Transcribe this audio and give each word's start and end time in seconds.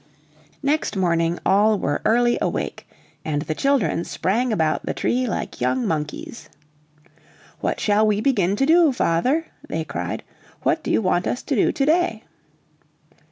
Next 0.63 0.95
morning 0.95 1.37
all 1.45 1.77
were 1.77 2.01
early 2.05 2.35
awake, 2.41 2.87
and 3.23 3.43
the 3.43 3.53
children 3.53 4.03
sprang 4.03 4.51
about 4.51 4.83
the 4.83 4.95
tree 4.95 5.27
like 5.27 5.61
young 5.61 5.85
monkeys. 5.85 6.49
"What 7.59 7.79
shall 7.79 8.07
we 8.07 8.19
begin 8.19 8.55
to 8.55 8.65
do, 8.65 8.91
father?" 8.93 9.45
they 9.69 9.83
cried. 9.83 10.23
"What 10.63 10.81
do 10.83 10.89
you 10.89 11.03
want 11.03 11.27
us 11.27 11.43
to 11.43 11.55
do 11.55 11.71
to 11.71 11.85
day?" 11.85 12.23